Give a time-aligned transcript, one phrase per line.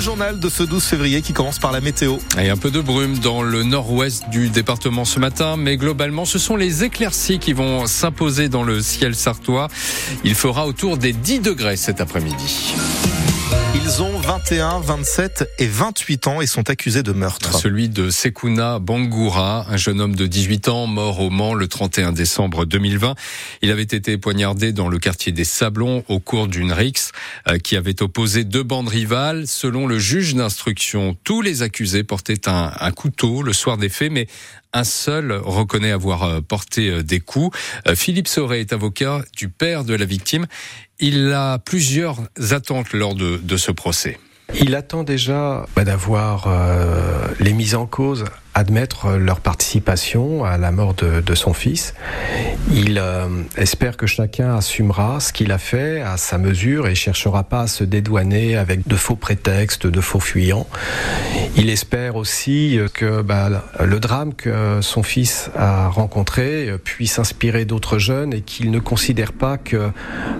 [0.00, 2.16] Le journal de ce 12 février qui commence par la météo.
[2.38, 6.38] Et un peu de brume dans le nord-ouest du département ce matin, mais globalement, ce
[6.38, 9.68] sont les éclaircies qui vont s'imposer dans le ciel sartois.
[10.24, 12.74] Il fera autour des 10 degrés cet après-midi.
[13.92, 17.58] Ils ont 21, 27 et 28 ans et sont accusés de meurtre.
[17.58, 22.12] Celui de Sekuna Bangoura, un jeune homme de 18 ans mort au Mans le 31
[22.12, 23.16] décembre 2020.
[23.62, 27.10] Il avait été poignardé dans le quartier des Sablons au cours d'une rixe
[27.48, 29.48] euh, qui avait opposé deux bandes rivales.
[29.48, 34.12] Selon le juge d'instruction, tous les accusés portaient un, un couteau le soir des faits,
[34.12, 34.28] mais
[34.72, 37.56] un seul reconnaît avoir euh, porté euh, des coups.
[37.94, 40.46] Philippe Sauret est avocat du père de la victime.
[40.98, 42.18] Il a plusieurs
[42.50, 44.18] attentes lors de, de ce procès.
[44.58, 48.24] Il attend déjà bah, d'avoir euh, les mises en cause
[48.60, 51.94] admettre leur participation à la mort de, son fils.
[52.70, 57.44] Il euh, espère que chacun assumera ce qu'il a fait à sa mesure et cherchera
[57.44, 60.66] pas à se dédouaner avec de faux prétextes, de faux fuyants.
[61.56, 63.48] Il espère aussi que bah,
[63.82, 69.32] le drame que son fils a rencontré puisse inspirer d'autres jeunes et qu'ils ne considèrent
[69.32, 69.76] pas que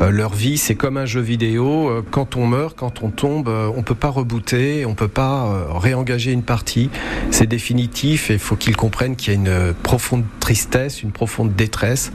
[0.00, 1.88] euh, leur vie c'est comme un jeu vidéo.
[1.88, 6.32] Euh, quand on meurt, quand on tombe, on peut pas rebooter, on peut pas réengager
[6.32, 6.90] une partie.
[7.30, 11.54] C'est définitif et il faut qu'ils comprennent qu'il y a une profonde tristesse, une profonde
[11.54, 12.12] détresse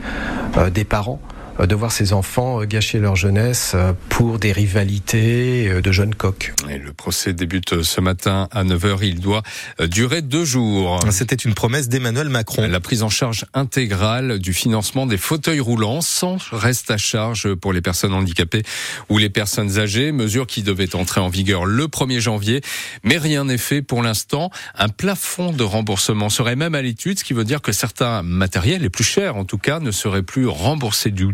[0.56, 1.20] euh, des parents
[1.66, 6.52] de voir ces enfants euh, gâcher leur jeunesse euh, pour des rivalités de jeunes coqs.
[6.70, 8.98] Et le procès débute ce matin à 9h.
[9.02, 9.42] Il doit
[9.80, 11.00] durer deux jours.
[11.10, 12.66] C'était une promesse d'Emmanuel Macron.
[12.68, 17.72] La prise en charge intégrale du financement des fauteuils roulants sans reste à charge pour
[17.72, 18.62] les personnes handicapées
[19.08, 20.12] ou les personnes âgées.
[20.12, 22.60] Mesure qui devait entrer en vigueur le 1er janvier.
[23.02, 24.50] Mais rien n'est fait pour l'instant.
[24.76, 28.82] Un plafond de remboursement serait même à l'étude, ce qui veut dire que certains matériels,
[28.82, 31.28] les plus chers en tout cas, ne seraient plus remboursés du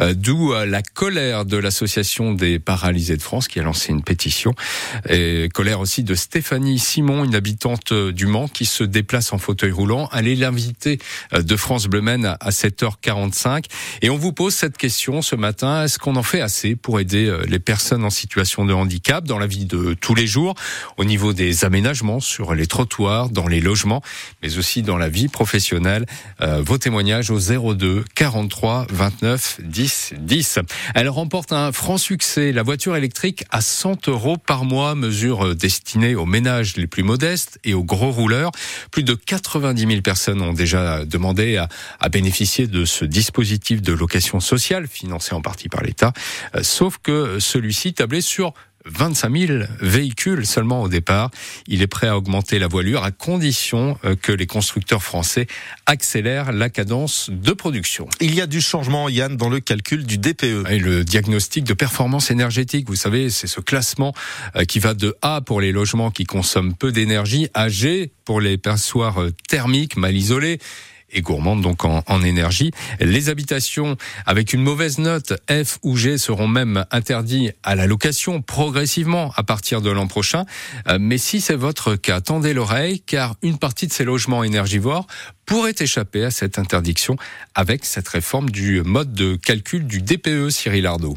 [0.00, 4.02] Euh, d'où euh, la colère de l'association des paralysés de France qui a lancé une
[4.02, 4.54] pétition.
[5.08, 9.38] Et colère aussi de Stéphanie Simon, une habitante euh, du Mans qui se déplace en
[9.38, 10.08] fauteuil roulant.
[10.12, 10.98] Elle est l'invitée
[11.32, 13.66] de France Bleu à 7h45.
[14.00, 15.84] Et on vous pose cette question ce matin.
[15.84, 19.46] Est-ce qu'on en fait assez pour aider les personnes en situation de handicap dans la
[19.46, 20.54] vie de tous les jours,
[20.96, 24.02] au niveau des aménagements sur les trottoirs, dans les logements,
[24.42, 26.06] mais aussi dans la vie professionnelle?
[26.40, 30.58] Vos témoignages au 02 43 29 10 10.
[30.94, 32.52] Elle remporte un franc succès.
[32.52, 37.58] La voiture électrique à 100 euros par mois, mesure destinée aux ménages les plus modestes
[37.64, 38.50] et aux gros rouleurs.
[38.90, 41.68] Plus de 90 000 personnes ont déjà demandé à,
[42.00, 46.12] à bénéficier de ce dispositif de location sociale financé en partie par l'État.
[46.54, 48.54] Euh, sauf que celui-ci tablait sur
[48.86, 51.30] 25 000 véhicules seulement au départ.
[51.66, 55.46] Il est prêt à augmenter la voilure à condition euh, que les constructeurs français
[55.86, 58.08] accélèrent la cadence de production.
[58.20, 60.70] Il y a du changement, Yann, dans le calcul du DPE.
[60.70, 64.14] Et le diagnostic de performance énergétique, vous savez, c'est ce classement
[64.56, 68.40] euh, qui va de A pour les logements qui consomment peu d'énergie à G pour
[68.40, 70.58] les perçoirs euh, thermiques mal isolés
[71.12, 72.70] et gourmande donc en, en, énergie.
[73.00, 78.42] Les habitations avec une mauvaise note F ou G seront même interdits à la location
[78.42, 80.44] progressivement à partir de l'an prochain.
[80.88, 85.06] Euh, mais si c'est votre cas, tendez l'oreille car une partie de ces logements énergivores
[85.46, 87.16] pourrait échapper à cette interdiction
[87.54, 91.16] avec cette réforme du mode de calcul du DPE Cyril Ardo.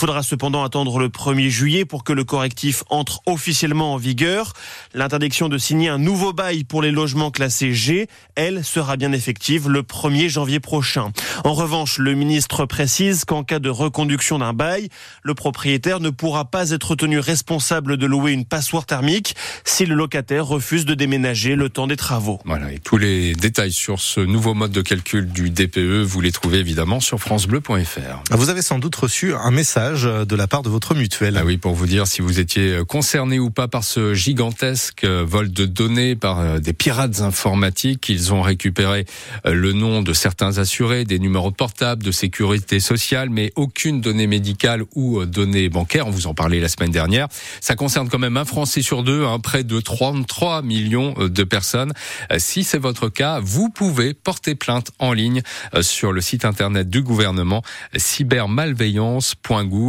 [0.01, 4.53] Faudra cependant attendre le 1er juillet pour que le correctif entre officiellement en vigueur.
[4.95, 9.69] L'interdiction de signer un nouveau bail pour les logements classés G, elle, sera bien effective
[9.69, 11.11] le 1er janvier prochain.
[11.43, 14.89] En revanche, le ministre précise qu'en cas de reconduction d'un bail,
[15.21, 19.35] le propriétaire ne pourra pas être tenu responsable de louer une passoire thermique
[19.65, 22.39] si le locataire refuse de déménager le temps des travaux.
[22.45, 26.31] Voilà, et tous les détails sur ce nouveau mode de calcul du DPE, vous les
[26.31, 28.23] trouvez évidemment sur francebleu.fr.
[28.31, 31.37] Vous avez sans doute reçu un message de la part de votre mutuelle.
[31.37, 35.51] Ah oui, pour vous dire si vous étiez concerné ou pas par ce gigantesque vol
[35.51, 38.07] de données par euh, des pirates informatiques.
[38.09, 39.05] Ils ont récupéré
[39.45, 44.01] euh, le nom de certains assurés, des numéros de portable, de sécurité sociale, mais aucune
[44.01, 46.07] donnée médicale ou euh, donnée bancaire.
[46.07, 47.27] On vous en parlait la semaine dernière.
[47.59, 51.93] Ça concerne quand même un Français sur deux, hein, près de 33 millions de personnes.
[52.37, 55.41] Si c'est votre cas, vous pouvez porter plainte en ligne
[55.81, 57.63] sur le site internet du gouvernement
[57.95, 59.80] cybermalveillance.gouv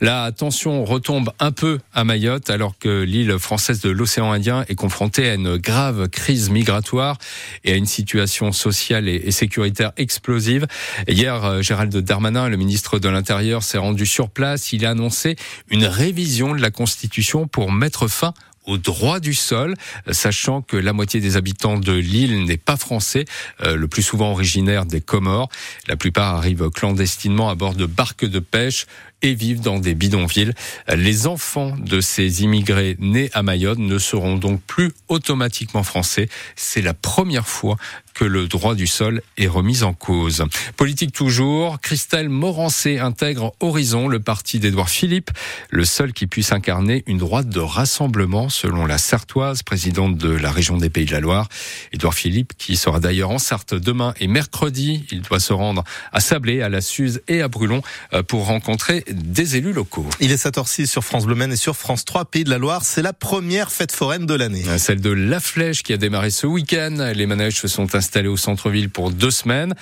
[0.00, 4.74] La tension retombe un peu à Mayotte alors que l'île française de l'océan Indien est
[4.74, 7.18] confrontée à une grave crise migratoire
[7.64, 10.66] et à une situation sociale et sécuritaire explosive.
[11.08, 14.72] Hier, euh, Gérald Darmanin, le ministre de l'Intérieur, s'est rendu sur place.
[14.72, 15.36] Il a annoncé
[15.68, 18.34] une révision de la Constitution pour mettre fin
[18.66, 19.74] au droit du sol,
[20.10, 23.24] sachant que la moitié des habitants de l'île n'est pas français,
[23.62, 25.48] euh, le plus souvent originaire des Comores.
[25.88, 28.86] La plupart arrivent clandestinement à bord de barques de pêche
[29.22, 30.52] et vivent dans des bidonvilles.
[30.94, 36.28] Les enfants de ces immigrés nés à Mayotte ne seront donc plus automatiquement français.
[36.54, 37.76] C'est la première fois
[38.16, 40.44] que le droit du sol est remis en cause.
[40.76, 45.30] Politique toujours, Christelle Morancé intègre Horizon, le parti d'Édouard Philippe,
[45.68, 50.50] le seul qui puisse incarner une droite de rassemblement selon la Sartoise, présidente de la
[50.50, 51.48] région des Pays de la Loire.
[51.92, 56.20] Édouard Philippe, qui sera d'ailleurs en Sarthe demain et mercredi, il doit se rendre à
[56.20, 57.82] Sablé, à la Suze et à Brulon
[58.14, 60.06] euh, pour rencontrer des élus locaux.
[60.20, 62.82] Il est 7h06 sur France Bleu et sur France 3 Pays de la Loire.
[62.82, 64.64] C'est la première fête foraine de l'année.
[64.78, 67.12] Celle de La Flèche qui a démarré ce week-end.
[67.14, 69.74] Les manèges se sont installés au centre-ville pour deux semaines.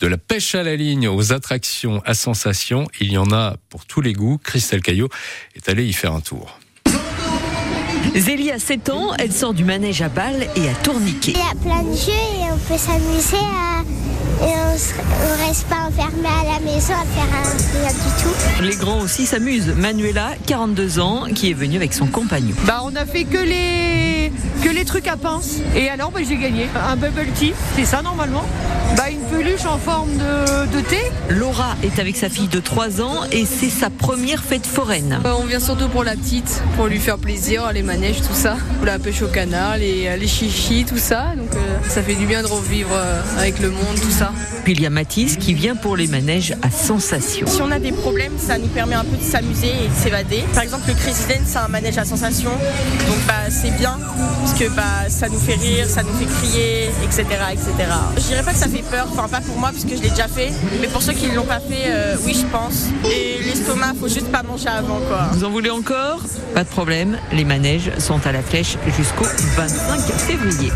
[0.00, 3.86] De la pêche à la ligne aux attractions à sensations, il y en a pour
[3.86, 4.38] tous les goûts.
[4.42, 5.08] Christelle Caillot
[5.54, 6.58] est allée y faire un tour.
[8.14, 11.32] Zélie a 7 ans, elle sort du manège à balles et à tourniquet.
[11.34, 13.70] Il y a plein de jeux et on peut s'amuser à
[14.42, 17.28] et on ne reste pas enfermé à la maison à faire
[17.74, 18.62] rien du tout.
[18.62, 19.74] Les grands aussi s'amusent.
[19.76, 22.54] Manuela, 42 ans, qui est venue avec son compagnon.
[22.64, 24.32] Bah, on a fait que les,
[24.64, 25.58] que les trucs à pince.
[25.76, 27.52] Et alors, bah, j'ai gagné un bubble tea.
[27.76, 28.44] C'est ça normalement
[28.96, 31.00] bah, Une peluche en forme de, de, thé.
[31.28, 35.20] Laura est avec sa fille de 3 ans et c'est sa première fête foraine.
[35.26, 38.56] Euh, on vient surtout pour la petite, pour lui faire plaisir, les tout ça.
[38.84, 41.34] La pêche au canard, les, les chichis, tout ça.
[41.36, 44.32] Donc euh, ça fait du bien de revivre euh, avec le monde, tout ça.
[44.64, 47.46] Puis il y a Mathis qui vient pour les manèges à sensation.
[47.46, 50.42] Si on a des problèmes, ça nous permet un peu de s'amuser et de s'évader.
[50.54, 52.50] Par exemple, le Crazy Dance, c'est un manège à sensation.
[52.50, 53.98] Donc bah, c'est bien
[54.40, 57.24] parce que bah, ça nous fait rire, ça nous fait crier, etc.
[57.52, 57.70] etc.
[58.16, 60.10] Je dirais pas que ça fait peur, enfin pas pour moi parce que je l'ai
[60.10, 60.50] déjà fait,
[60.80, 62.86] mais pour ceux qui ne l'ont pas fait, euh, oui je pense.
[63.04, 65.28] Et l'estomac, faut juste pas manger avant quoi.
[65.32, 66.22] Vous en voulez encore?
[66.54, 69.24] Pas de problème, les manèges sont à la flèche jusqu'au
[69.56, 70.72] 25 février.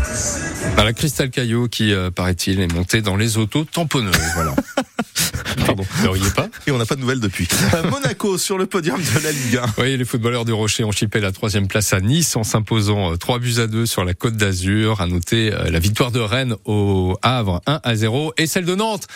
[0.77, 4.15] la Cristal Caillot qui, euh, paraît-il, est montée dans les autos tamponneuses.
[4.33, 4.55] Voilà.
[5.65, 6.47] Pardon, ne pas.
[6.67, 7.47] Et on n'a pas de nouvelles depuis.
[7.73, 9.81] Euh, Monaco sur le podium de la Ligue 1.
[9.81, 13.39] Oui, les footballeurs du Rocher ont chippé la troisième place à Nice en s'imposant 3
[13.39, 15.01] buts à 2 sur la Côte d'Azur.
[15.01, 19.07] À noter la victoire de Rennes au Havre 1 à 0 et celle de Nantes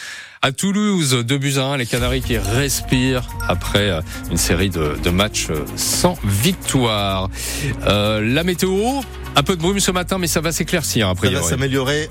[0.41, 4.01] à Toulouse, 2 buts à 1, les Canaries qui respirent après euh,
[4.31, 7.29] une série de, de matchs euh, sans victoire.
[7.85, 9.01] Euh, la météo,
[9.35, 11.27] un peu de brume ce matin, mais ça va s'éclaircir après.
[11.27, 12.09] Ça va s'améliorer.